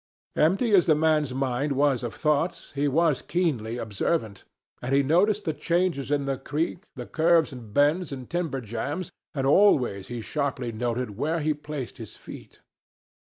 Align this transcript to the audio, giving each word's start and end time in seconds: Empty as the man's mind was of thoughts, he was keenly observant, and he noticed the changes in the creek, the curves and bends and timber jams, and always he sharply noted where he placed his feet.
Empty 0.35 0.73
as 0.73 0.87
the 0.87 0.95
man's 0.95 1.31
mind 1.31 1.73
was 1.73 2.01
of 2.01 2.15
thoughts, 2.15 2.71
he 2.73 2.87
was 2.87 3.21
keenly 3.21 3.77
observant, 3.77 4.43
and 4.81 4.95
he 4.95 5.03
noticed 5.03 5.45
the 5.45 5.53
changes 5.53 6.09
in 6.09 6.25
the 6.25 6.39
creek, 6.39 6.85
the 6.95 7.05
curves 7.05 7.51
and 7.53 7.71
bends 7.71 8.11
and 8.11 8.27
timber 8.27 8.61
jams, 8.61 9.11
and 9.35 9.45
always 9.45 10.07
he 10.07 10.19
sharply 10.19 10.71
noted 10.71 11.17
where 11.19 11.39
he 11.39 11.53
placed 11.53 11.99
his 11.99 12.15
feet. 12.17 12.61